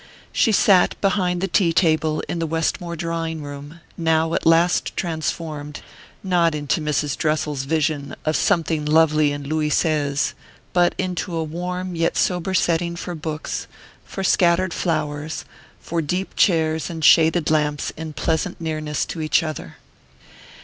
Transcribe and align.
She 0.33 0.51
sat 0.51 0.99
behind 0.99 1.41
the 1.41 1.47
tea 1.47 1.71
table 1.71 2.23
in 2.27 2.39
the 2.39 2.47
Westmore 2.47 2.95
drawing 2.95 3.43
room, 3.43 3.81
now 3.95 4.33
at 4.33 4.47
last 4.47 4.97
transformed, 4.97 5.81
not 6.23 6.55
into 6.55 6.81
Mrs. 6.81 7.15
Dressel's 7.15 7.65
vision 7.65 8.15
of 8.25 8.35
"something 8.35 8.83
lovely 8.83 9.31
in 9.31 9.43
Louis 9.43 9.69
Seize," 9.69 10.33
but 10.73 10.95
into 10.97 11.35
a 11.35 11.43
warm 11.43 11.93
yet 11.93 12.17
sober 12.17 12.55
setting 12.55 12.95
for 12.95 13.13
books, 13.13 13.67
for 14.03 14.23
scattered 14.23 14.73
flowers, 14.73 15.45
for 15.79 16.01
deep 16.01 16.35
chairs 16.35 16.89
and 16.89 17.05
shaded 17.05 17.51
lamps 17.51 17.93
in 17.95 18.13
pleasant 18.13 18.59
nearness 18.59 19.05
to 19.05 19.21
each 19.21 19.43
other. 19.43 19.77